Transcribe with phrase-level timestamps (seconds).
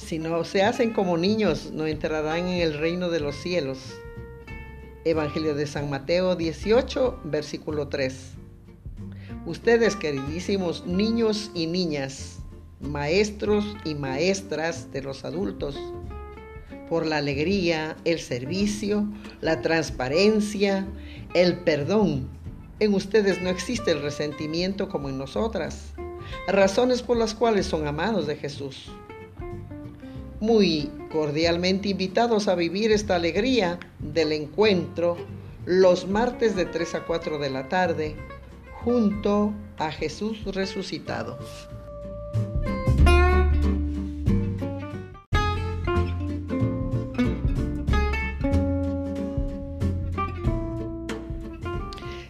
[0.00, 3.78] Si no se hacen como niños, no entrarán en el reino de los cielos.
[5.04, 8.32] Evangelio de San Mateo 18, versículo 3.
[9.46, 12.38] Ustedes, queridísimos niños y niñas,
[12.80, 15.76] maestros y maestras de los adultos,
[16.88, 19.06] por la alegría, el servicio,
[19.40, 20.88] la transparencia,
[21.34, 22.28] el perdón.
[22.80, 25.92] En ustedes no existe el resentimiento como en nosotras,
[26.48, 28.90] razones por las cuales son amados de Jesús
[30.40, 35.16] muy cordialmente invitados a vivir esta alegría del encuentro
[35.66, 38.16] los martes de 3 a 4 de la tarde
[38.82, 41.38] junto a Jesús resucitado.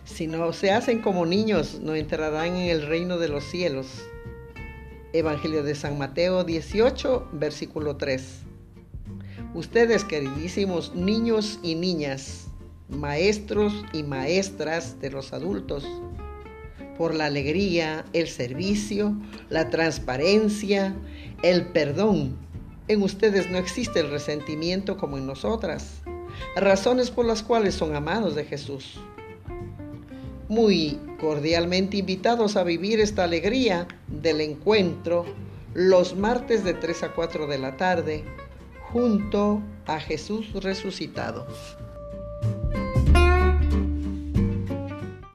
[0.05, 3.87] Si no se hacen como niños, no entrarán en el reino de los cielos.
[5.13, 8.23] Evangelio de San Mateo 18, versículo 3.
[9.55, 12.47] Ustedes, queridísimos niños y niñas,
[12.89, 15.85] maestros y maestras de los adultos,
[16.97, 19.17] por la alegría, el servicio,
[19.49, 20.95] la transparencia,
[21.43, 22.37] el perdón.
[22.87, 26.03] En ustedes no existe el resentimiento como en nosotras,
[26.55, 29.01] razones por las cuales son amados de Jesús
[30.51, 35.25] muy cordialmente invitados a vivir esta alegría del encuentro
[35.75, 38.25] los martes de 3 a 4 de la tarde
[38.93, 41.47] junto a Jesús resucitado.